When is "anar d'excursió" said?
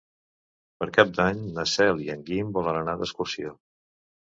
2.85-3.59